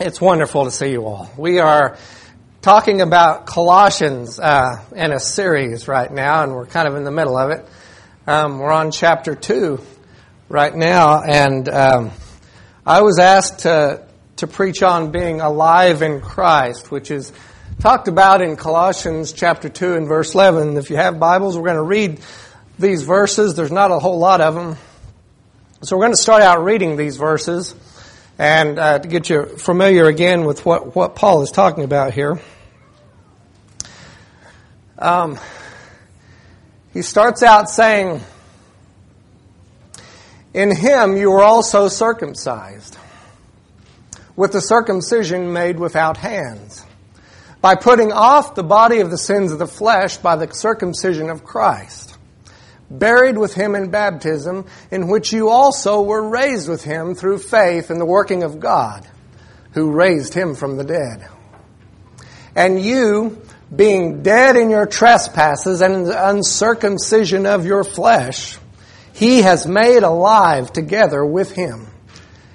[0.00, 1.28] It's wonderful to see you all.
[1.36, 1.98] We are
[2.62, 7.10] talking about Colossians uh, in a series right now, and we're kind of in the
[7.10, 7.66] middle of it.
[8.24, 9.80] Um, we're on chapter 2
[10.48, 12.12] right now, and um,
[12.86, 14.06] I was asked to,
[14.36, 17.32] to preach on being alive in Christ, which is
[17.80, 20.76] talked about in Colossians chapter 2 and verse 11.
[20.76, 22.20] If you have Bibles, we're going to read
[22.78, 23.56] these verses.
[23.56, 24.76] There's not a whole lot of them.
[25.82, 27.74] So we're going to start out reading these verses
[28.38, 32.40] and uh, to get you familiar again with what, what Paul is talking about here.
[34.96, 35.38] Um,
[36.92, 38.20] he starts out saying,
[40.54, 42.96] In him you were also circumcised,
[44.36, 46.84] with the circumcision made without hands,
[47.60, 51.42] by putting off the body of the sins of the flesh by the circumcision of
[51.42, 52.07] Christ
[52.90, 57.90] buried with him in baptism, in which you also were raised with him through faith
[57.90, 59.06] in the working of God,
[59.72, 61.28] who raised him from the dead.
[62.56, 63.42] And you,
[63.74, 68.58] being dead in your trespasses and in the uncircumcision of your flesh,
[69.12, 71.88] he has made alive together with him,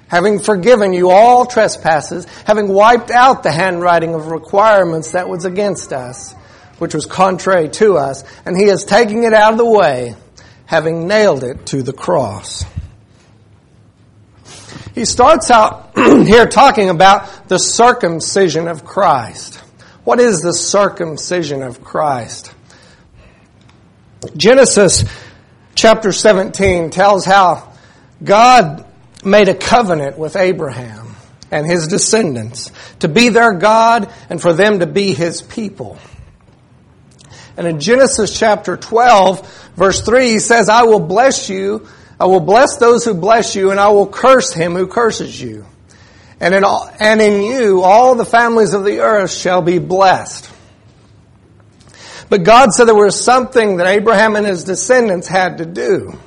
[0.08, 5.92] having forgiven you all trespasses, having wiped out the handwriting of requirements that was against
[5.92, 6.34] us,
[6.78, 10.16] which was contrary to us, and he is taking it out of the way
[10.66, 12.64] having nailed it to the cross.
[14.94, 19.56] He starts out here talking about the circumcision of Christ.
[20.04, 22.54] What is the circumcision of Christ?
[24.36, 25.04] Genesis
[25.74, 27.72] chapter 17 tells how
[28.22, 28.86] God
[29.24, 31.16] made a covenant with Abraham
[31.50, 35.98] and his descendants to be their God and for them to be his people.
[37.56, 41.86] And in Genesis chapter 12, verse 3, he says, I will bless you,
[42.18, 45.66] I will bless those who bless you, and I will curse him who curses you.
[46.40, 50.50] And in, all, and in you, all the families of the earth shall be blessed.
[52.28, 56.18] But God said there was something that Abraham and his descendants had to do.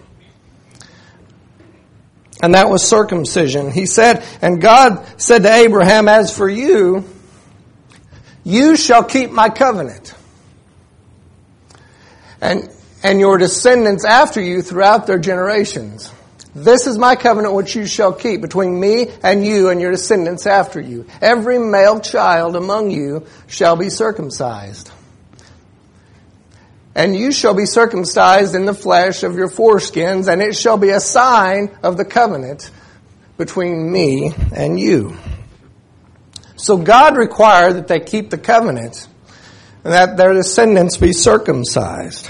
[2.41, 3.71] And that was circumcision.
[3.71, 7.03] He said, and God said to Abraham, as for you,
[8.43, 10.13] you shall keep my covenant
[12.41, 12.69] and,
[13.03, 16.11] and your descendants after you throughout their generations.
[16.53, 20.47] This is my covenant which you shall keep between me and you and your descendants
[20.47, 21.05] after you.
[21.21, 24.91] Every male child among you shall be circumcised.
[26.95, 30.89] And you shall be circumcised in the flesh of your foreskins, and it shall be
[30.89, 32.71] a sign of the covenant
[33.37, 35.15] between me and you.
[36.55, 39.07] So God required that they keep the covenant
[39.87, 42.29] and that their descendants be circumcised.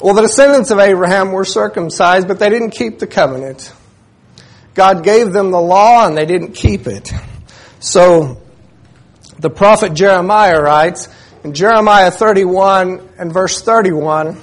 [0.00, 3.72] Well, the descendants of Abraham were circumcised, but they didn't keep the covenant.
[4.74, 7.12] God gave them the law and they didn't keep it.
[7.80, 8.40] So,
[9.40, 11.08] the prophet Jeremiah writes,
[11.42, 14.40] in Jeremiah 31 and verse 31,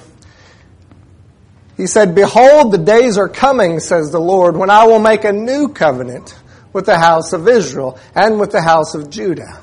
[1.78, 5.32] he said, Behold, the days are coming, says the Lord, when I will make a
[5.32, 6.38] new covenant
[6.74, 9.62] with the house of Israel and with the house of Judah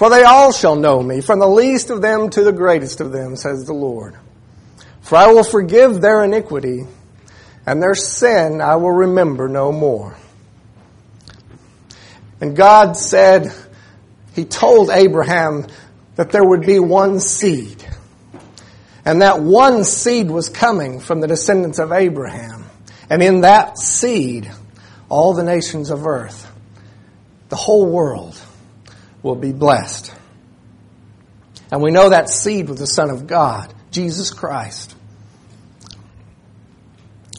[0.00, 3.12] For they all shall know me, from the least of them to the greatest of
[3.12, 4.16] them, says the Lord.
[5.02, 6.86] For I will forgive their iniquity,
[7.66, 10.16] and their sin I will remember no more.
[12.40, 13.52] And God said,
[14.34, 15.66] He told Abraham
[16.16, 17.84] that there would be one seed.
[19.04, 22.64] And that one seed was coming from the descendants of Abraham.
[23.10, 24.50] And in that seed,
[25.10, 26.50] all the nations of earth,
[27.50, 28.40] the whole world,
[29.22, 30.14] will be blessed.
[31.70, 34.96] And we know that seed was the Son of God, Jesus Christ.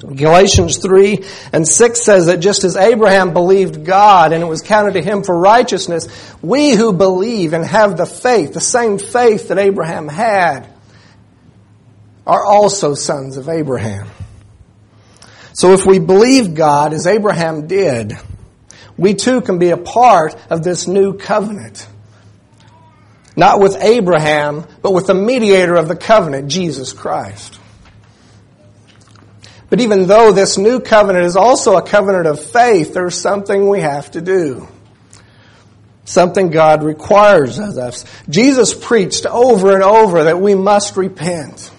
[0.01, 1.23] Galatians 3
[1.53, 5.23] and 6 says that just as Abraham believed God and it was counted to him
[5.23, 6.07] for righteousness,
[6.41, 10.67] we who believe and have the faith, the same faith that Abraham had,
[12.25, 14.07] are also sons of Abraham.
[15.53, 18.13] So if we believe God as Abraham did,
[19.01, 21.87] we too can be a part of this new covenant.
[23.35, 27.59] Not with Abraham, but with the mediator of the covenant, Jesus Christ.
[29.71, 33.79] But even though this new covenant is also a covenant of faith, there's something we
[33.79, 34.67] have to do.
[36.05, 38.05] Something God requires of us.
[38.29, 41.71] Jesus preached over and over that we must repent.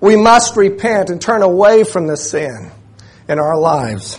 [0.00, 2.72] We must repent and turn away from the sin
[3.28, 4.18] in our lives.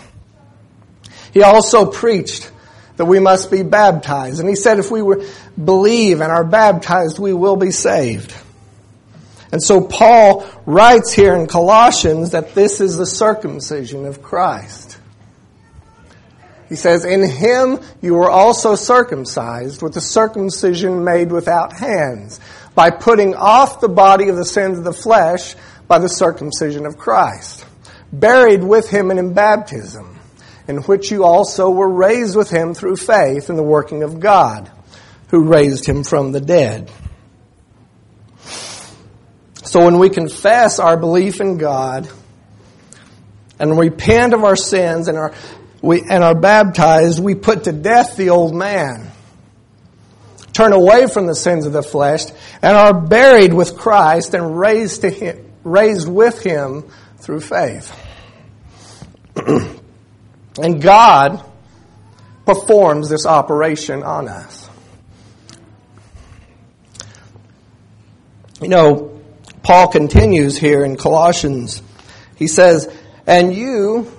[1.36, 2.50] He also preached
[2.96, 4.40] that we must be baptized.
[4.40, 5.04] And he said if we
[5.62, 8.34] believe and are baptized, we will be saved.
[9.52, 14.98] And so Paul writes here in Colossians that this is the circumcision of Christ.
[16.70, 22.40] He says, In him you were also circumcised with the circumcision made without hands,
[22.76, 25.56] by putting off the body of the sins of the flesh
[25.90, 27.66] by the circumcision of Christ,
[28.14, 30.15] buried with him in baptism,
[30.68, 34.72] in which you also were raised with him through faith in the working of God,
[35.30, 36.92] who raised him from the dead.
[39.64, 42.10] So when we confess our belief in God
[43.60, 45.34] and repent of our sins and are,
[45.82, 49.12] we, and are baptized, we put to death the old man,
[50.54, 52.26] turn away from the sins of the flesh,
[52.62, 56.86] and are buried with Christ and raised, to him, raised with Him
[57.18, 57.94] through faith.
[60.62, 61.44] and God
[62.46, 64.70] performs this operation on us.
[68.62, 69.22] You know,
[69.64, 71.82] Paul continues here in Colossians.
[72.36, 72.88] He says,
[73.28, 74.12] And you,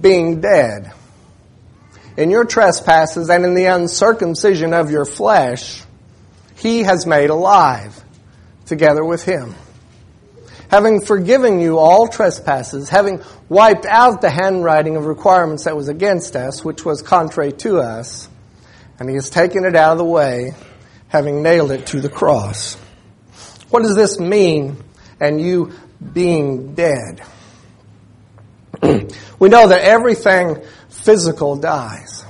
[0.00, 0.92] being dead
[2.16, 5.82] in your trespasses and in the uncircumcision of your flesh,
[6.56, 8.02] he has made alive
[8.66, 9.54] together with him.
[10.70, 16.36] Having forgiven you all trespasses, having wiped out the handwriting of requirements that was against
[16.36, 18.28] us, which was contrary to us,
[19.00, 20.52] and he has taken it out of the way,
[21.08, 22.76] having nailed it to the cross.
[23.70, 24.76] What does this mean?
[25.18, 25.72] And you
[26.12, 27.22] being dead.
[28.82, 32.24] we know that everything physical dies.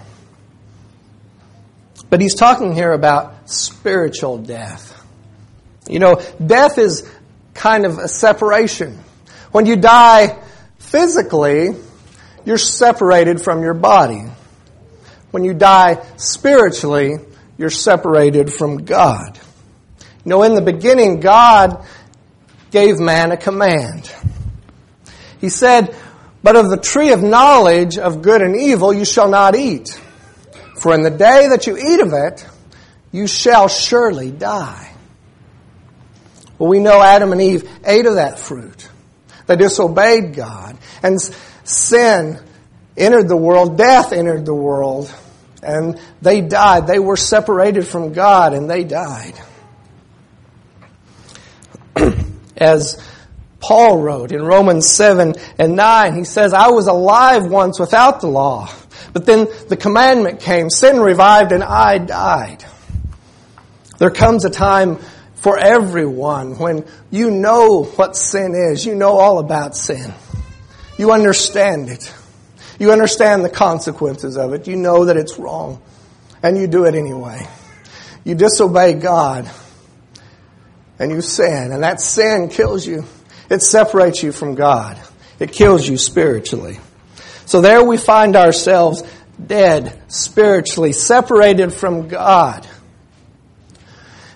[2.08, 4.96] But he's talking here about spiritual death.
[5.88, 7.08] You know, death is
[7.60, 8.98] kind of a separation.
[9.52, 10.42] When you die
[10.78, 11.68] physically,
[12.46, 14.24] you're separated from your body.
[15.30, 17.16] When you die spiritually,
[17.58, 19.38] you're separated from God.
[20.24, 21.84] You know, in the beginning, God
[22.70, 24.10] gave man a command.
[25.38, 25.94] He said,
[26.42, 30.00] But of the tree of knowledge of good and evil you shall not eat.
[30.78, 32.46] For in the day that you eat of it,
[33.12, 34.89] you shall surely die.
[36.60, 38.86] Well, we know Adam and Eve ate of that fruit.
[39.46, 40.76] They disobeyed God.
[41.02, 41.18] And
[41.64, 42.38] sin
[42.98, 45.12] entered the world, death entered the world,
[45.62, 46.86] and they died.
[46.86, 49.40] They were separated from God and they died.
[52.58, 53.02] as
[53.58, 56.14] Paul wrote in Romans 7 and 9.
[56.14, 58.68] He says, I was alive once without the law,
[59.14, 62.64] but then the commandment came, sin revived, and I died.
[63.98, 64.98] There comes a time
[65.40, 68.84] for everyone when you know what sin is.
[68.84, 70.12] You know all about sin.
[70.98, 72.12] You understand it.
[72.78, 74.68] You understand the consequences of it.
[74.68, 75.82] You know that it's wrong.
[76.42, 77.46] And you do it anyway.
[78.24, 79.50] You disobey God
[80.98, 83.04] and you sin, and that sin kills you.
[83.50, 84.98] It separates you from God.
[85.38, 86.78] It kills you spiritually.
[87.46, 89.02] So there we find ourselves
[89.44, 92.68] dead spiritually, separated from God.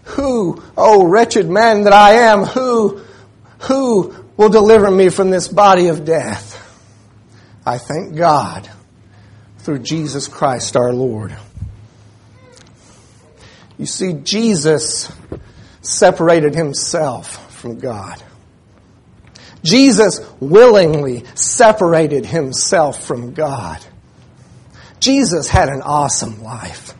[0.04, 3.00] Who, oh wretched man that I am, who,
[3.60, 6.60] who will deliver me from this body of death?
[7.66, 8.70] I thank God
[9.58, 11.34] through Jesus Christ our Lord.
[13.78, 15.10] You see, Jesus
[15.80, 18.22] separated himself from God.
[19.62, 23.84] Jesus willingly separated himself from God.
[25.00, 26.94] Jesus had an awesome life.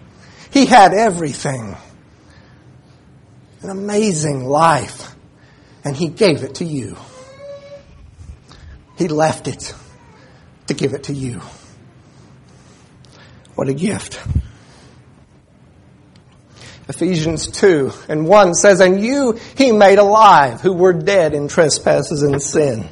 [0.50, 1.76] He had everything.
[3.64, 5.16] An amazing life.
[5.84, 6.98] And he gave it to you.
[8.98, 9.74] He left it
[10.66, 11.40] to give it to you.
[13.54, 14.20] What a gift.
[16.88, 22.22] Ephesians 2 and 1 says, And you he made alive who were dead in trespasses
[22.22, 22.86] and sin.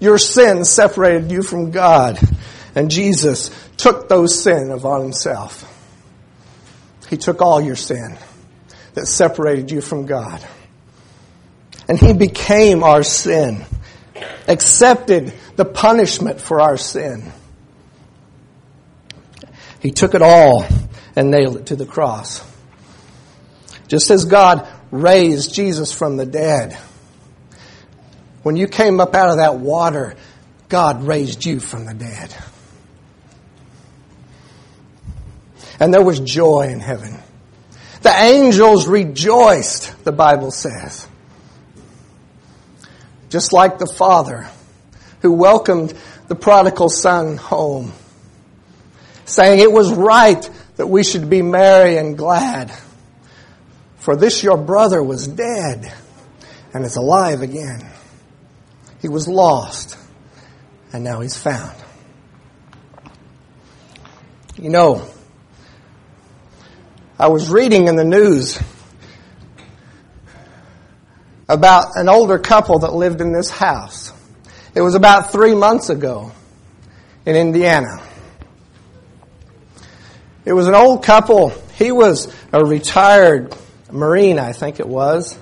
[0.00, 2.18] Your sin separated you from God,
[2.74, 5.70] and Jesus took those sin upon himself.
[7.10, 8.16] He took all your sin
[8.96, 10.44] that separated you from God.
[11.86, 13.64] And he became our sin,
[14.48, 17.30] accepted the punishment for our sin.
[19.80, 20.66] He took it all
[21.14, 22.42] and nailed it to the cross.
[23.86, 26.72] Just as God raised Jesus from the dead,
[28.42, 30.16] when you came up out of that water,
[30.70, 32.34] God raised you from the dead.
[35.78, 37.20] And there was joy in heaven.
[38.06, 41.08] The angels rejoiced, the Bible says.
[43.30, 44.48] Just like the father
[45.22, 45.92] who welcomed
[46.28, 47.92] the prodigal son home,
[49.24, 52.72] saying it was right that we should be merry and glad.
[53.96, 55.92] For this your brother was dead
[56.72, 57.90] and is alive again.
[59.02, 59.98] He was lost
[60.92, 61.74] and now he's found.
[64.56, 65.10] You know,
[67.18, 68.60] I was reading in the news
[71.48, 74.12] about an older couple that lived in this house.
[74.74, 76.32] It was about three months ago
[77.24, 78.02] in Indiana.
[80.44, 81.54] It was an old couple.
[81.78, 83.56] He was a retired
[83.90, 85.38] Marine, I think it was.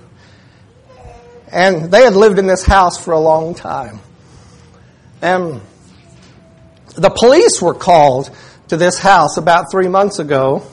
[1.51, 3.99] And they had lived in this house for a long time.
[5.21, 5.61] And
[6.95, 8.31] the police were called
[8.69, 10.65] to this house about three months ago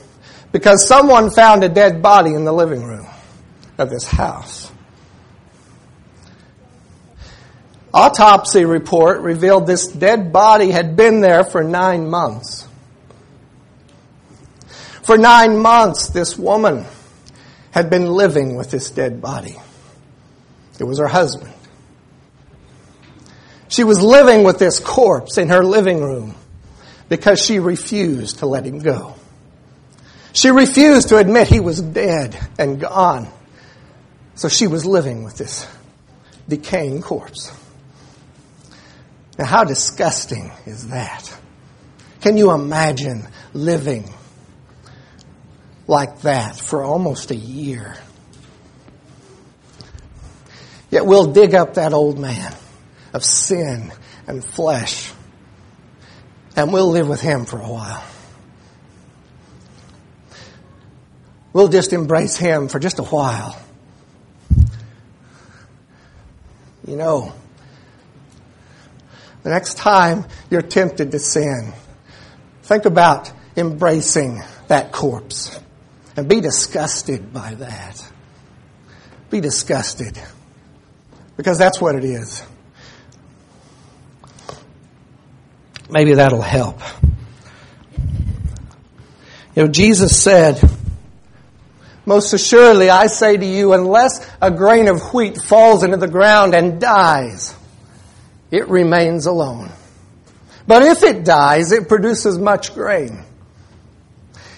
[0.51, 3.07] because someone found a dead body in the living room
[3.77, 4.71] of this house.
[7.93, 12.67] Autopsy report revealed this dead body had been there for nine months.
[15.03, 16.85] For nine months, this woman
[17.71, 19.57] had been living with this dead body.
[20.79, 21.53] It was her husband.
[23.67, 26.35] She was living with this corpse in her living room
[27.09, 29.15] because she refused to let him go.
[30.33, 33.27] She refused to admit he was dead and gone.
[34.35, 35.67] So she was living with this
[36.47, 37.51] decaying corpse.
[39.37, 41.33] Now, how disgusting is that?
[42.21, 44.13] Can you imagine living
[45.87, 47.97] like that for almost a year?
[50.89, 52.53] Yet we'll dig up that old man
[53.13, 53.91] of sin
[54.27, 55.11] and flesh
[56.55, 58.03] and we'll live with him for a while.
[61.53, 63.59] We'll just embrace him for just a while.
[66.87, 67.33] You know,
[69.43, 71.73] the next time you're tempted to sin,
[72.63, 75.59] think about embracing that corpse
[76.15, 78.11] and be disgusted by that.
[79.29, 80.19] Be disgusted.
[81.37, 82.43] Because that's what it is.
[85.89, 86.79] Maybe that'll help.
[89.55, 90.61] You know, Jesus said,
[92.05, 96.55] most assuredly, I say to you, unless a grain of wheat falls into the ground
[96.55, 97.55] and dies,
[98.49, 99.71] it remains alone.
[100.67, 103.23] But if it dies, it produces much grain.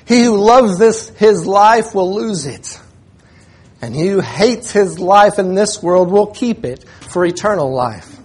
[0.05, 2.79] He who loves this, his life will lose it.
[3.81, 8.17] And he who hates his life in this world will keep it for eternal life.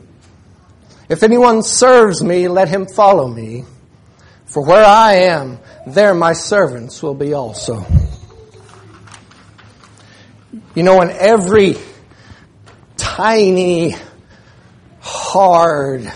[1.08, 3.64] If anyone serves me, let him follow me.
[4.46, 7.84] For where I am, there my servants will be also.
[10.78, 11.74] You know, in every
[12.96, 13.96] tiny,
[15.00, 16.08] hard,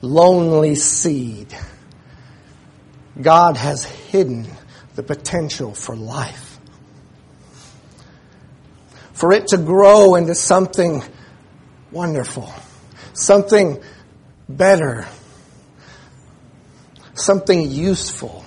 [0.00, 1.54] lonely seed,
[3.20, 4.46] God has hidden
[4.94, 6.58] the potential for life.
[9.12, 11.02] For it to grow into something
[11.90, 12.50] wonderful,
[13.12, 13.82] something
[14.48, 15.06] better,
[17.12, 18.42] something useful,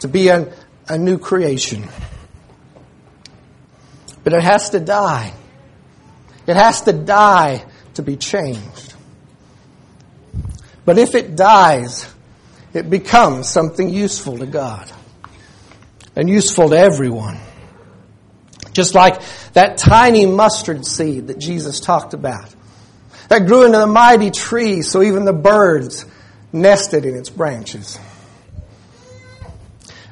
[0.00, 0.52] to be a,
[0.88, 1.88] a new creation.
[4.28, 5.32] But it has to die.
[6.46, 8.92] It has to die to be changed.
[10.84, 12.06] But if it dies,
[12.74, 14.92] it becomes something useful to God
[16.14, 17.38] and useful to everyone.
[18.72, 19.18] Just like
[19.54, 22.54] that tiny mustard seed that Jesus talked about.
[23.30, 26.04] That grew into a mighty tree so even the birds
[26.52, 27.98] nested in its branches.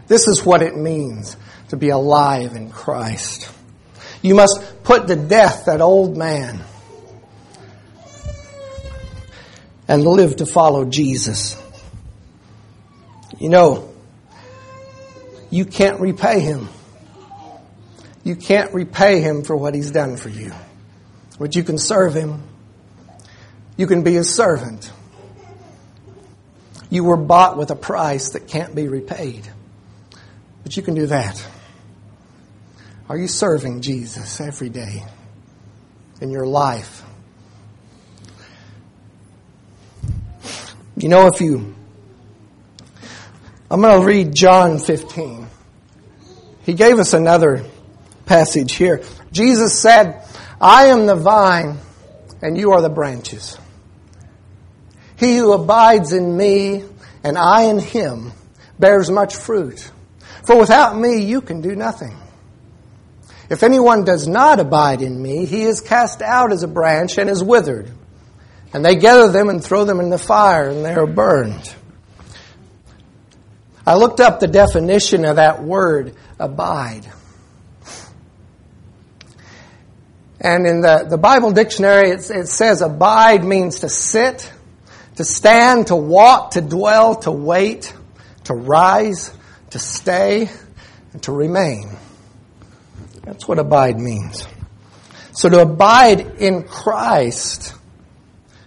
[0.09, 1.37] This is what it means
[1.69, 3.53] to be alive in Christ.
[4.23, 6.61] You must put to death that old man
[9.89, 11.61] and live to follow Jesus.
[13.39, 13.93] You know,
[15.51, 16.69] you can't repay him.
[18.25, 20.53] You can't repay him for what he's done for you.
[21.39, 22.43] But you can serve him.
[23.77, 24.91] You can be his servant.
[26.91, 29.47] You were bought with a price that can't be repaid.
[30.63, 31.47] But you can do that.
[33.09, 35.05] Are you serving Jesus every day
[36.21, 37.05] in your life?
[40.97, 41.75] You know, if you,
[43.71, 45.47] I'm going to read John 15.
[46.65, 47.65] He gave us another
[48.25, 49.05] passage here.
[49.31, 50.25] Jesus said,
[50.61, 51.79] I am the vine,
[52.43, 53.57] and you are the branches.
[55.17, 56.85] He who abides in me
[57.23, 58.33] and I in him
[58.79, 59.91] bears much fruit.
[60.45, 62.17] For without me you can do nothing.
[63.49, 67.31] If anyone does not abide in me, he is cast out as a branch and
[67.31, 67.91] is withered.
[68.73, 71.75] And they gather them and throw them in the fire, and they are burned.
[73.87, 77.07] I looked up the definition of that word, abide.
[80.41, 84.53] And in the, the Bible dictionary, it, it says abide means to sit,
[85.15, 87.95] to stand, to walk, to dwell, to wait,
[88.45, 89.33] to rise,
[89.71, 90.51] to stay,
[91.13, 91.97] and to remain.
[93.27, 94.47] That's what abide means.
[95.33, 97.75] So to abide in Christ,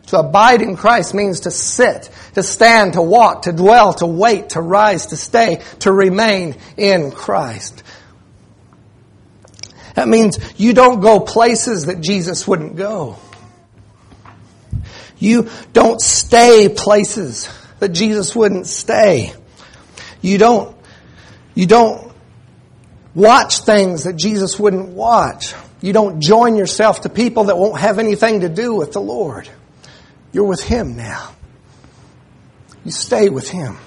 [0.07, 4.49] to abide in Christ means to sit, to stand, to walk, to dwell, to wait,
[4.49, 7.83] to rise, to stay, to remain in Christ.
[9.95, 13.17] That means you don't go places that Jesus wouldn't go.
[15.17, 17.49] You don't stay places
[17.79, 19.33] that Jesus wouldn't stay.
[20.21, 20.75] You don't,
[21.55, 22.08] you don't
[23.15, 25.53] watch things that Jesus wouldn't watch.
[25.81, 29.49] You don't join yourself to people that won't have anything to do with the Lord.
[30.31, 31.35] You're with Him now.
[32.85, 33.77] You stay with Him.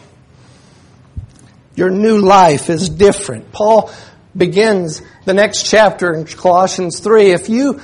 [1.75, 3.52] Your new life is different.
[3.52, 3.91] Paul
[4.37, 7.31] begins the next chapter in Colossians 3.
[7.31, 7.81] If you,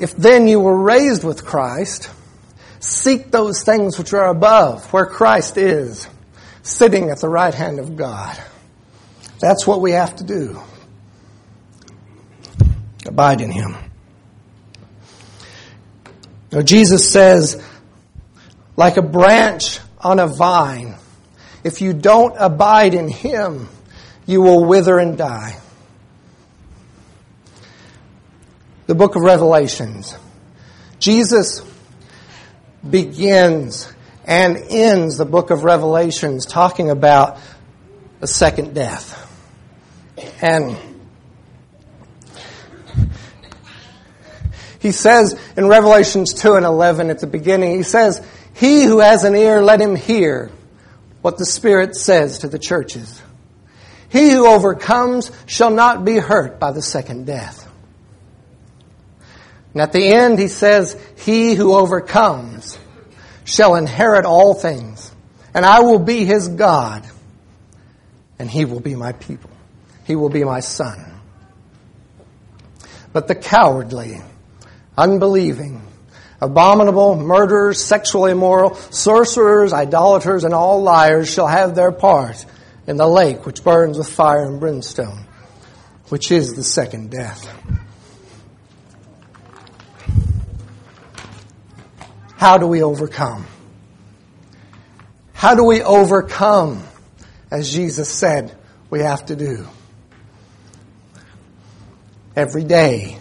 [0.00, 2.10] if then you were raised with Christ,
[2.80, 6.08] seek those things which are above, where Christ is,
[6.62, 8.40] sitting at the right hand of God.
[9.42, 10.62] That's what we have to do.
[13.04, 13.74] Abide in Him.
[16.52, 17.60] Now, Jesus says,
[18.76, 20.94] like a branch on a vine,
[21.64, 23.68] if you don't abide in Him,
[24.26, 25.58] you will wither and die.
[28.86, 30.16] The book of Revelations.
[31.00, 31.62] Jesus
[32.88, 33.92] begins
[34.24, 37.40] and ends the book of Revelations talking about
[38.20, 39.30] a second death.
[40.40, 40.76] And
[44.80, 48.20] he says in Revelations 2 and 11 at the beginning, he says,
[48.54, 50.50] He who has an ear, let him hear
[51.20, 53.22] what the Spirit says to the churches.
[54.08, 57.66] He who overcomes shall not be hurt by the second death.
[59.72, 62.76] And at the end, he says, He who overcomes
[63.44, 65.12] shall inherit all things,
[65.54, 67.06] and I will be his God,
[68.38, 69.51] and he will be my people.
[70.12, 71.22] He will be my son.
[73.14, 74.20] But the cowardly,
[74.94, 75.80] unbelieving,
[76.38, 82.44] abominable, murderers, sexually immoral, sorcerers, idolaters, and all liars shall have their part
[82.86, 85.24] in the lake which burns with fire and brimstone,
[86.10, 87.48] which is the second death.
[92.36, 93.46] How do we overcome?
[95.32, 96.82] How do we overcome,
[97.50, 98.54] as Jesus said
[98.90, 99.66] we have to do?
[102.34, 103.18] Every day.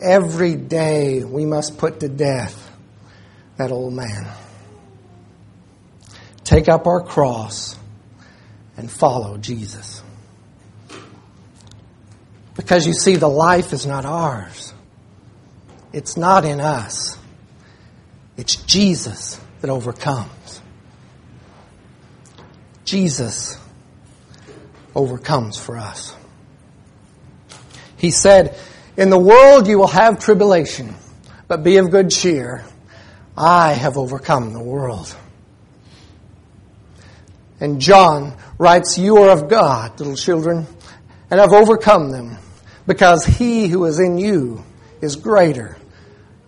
[0.00, 2.70] Every day we must put to death
[3.56, 4.26] that old man.
[6.44, 7.76] Take up our cross
[8.76, 10.02] and follow Jesus.
[12.54, 14.72] Because you see, the life is not ours.
[15.92, 17.18] It's not in us.
[18.36, 20.60] It's Jesus that overcomes.
[22.84, 23.58] Jesus
[24.94, 26.14] overcomes for us.
[27.96, 28.58] He said,
[28.96, 30.94] In the world you will have tribulation,
[31.48, 32.64] but be of good cheer.
[33.36, 35.14] I have overcome the world.
[37.60, 40.66] And John writes, You are of God, little children,
[41.30, 42.38] and have overcome them,
[42.86, 44.64] because he who is in you
[45.00, 45.76] is greater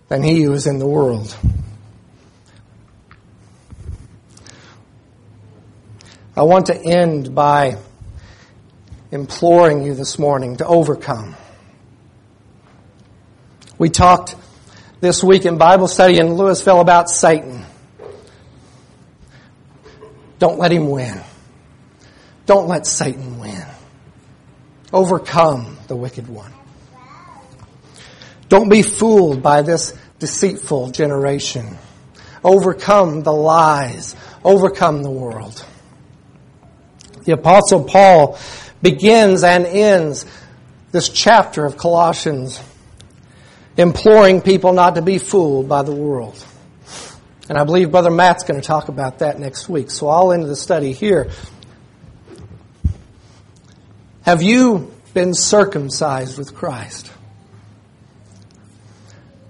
[0.07, 1.35] than he who is in the world.
[6.35, 7.77] I want to end by
[9.11, 11.35] imploring you this morning to overcome.
[13.79, 14.35] We talked
[14.99, 17.65] this week in Bible study in Louisville about Satan.
[20.37, 21.21] Don't let him win.
[22.45, 23.65] Don't let Satan win.
[24.91, 26.51] Overcome the wicked one.
[28.49, 31.77] Don't be fooled by this deceitful generation.
[32.43, 34.13] Overcome the lies.
[34.43, 35.65] Overcome the world.
[37.23, 38.37] The apostle Paul
[38.81, 40.25] begins and ends
[40.91, 42.61] this chapter of Colossians
[43.79, 46.45] imploring people not to be fooled by the world.
[47.47, 49.89] And I believe Brother Matt's going to talk about that next week.
[49.89, 51.31] So I'll end the study here.
[54.23, 57.09] Have you been circumcised with Christ?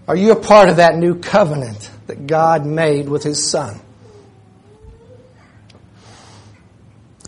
[0.08, 3.82] Are you a part of that new covenant that God made with His Son?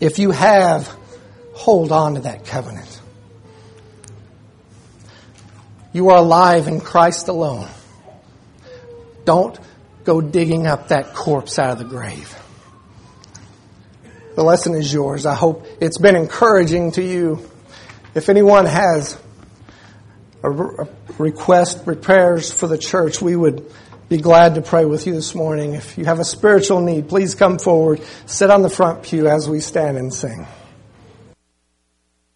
[0.00, 0.86] If you have,
[1.52, 2.91] hold on to that covenant.
[5.92, 7.68] You are alive in Christ alone.
[9.24, 9.58] Don't
[10.04, 12.34] go digging up that corpse out of the grave.
[14.34, 15.26] The lesson is yours.
[15.26, 17.48] I hope it's been encouraging to you.
[18.14, 19.18] If anyone has
[20.42, 20.50] a
[21.18, 23.70] request, prayers for the church, we would
[24.08, 25.74] be glad to pray with you this morning.
[25.74, 28.02] If you have a spiritual need, please come forward.
[28.26, 30.46] Sit on the front pew as we stand and sing.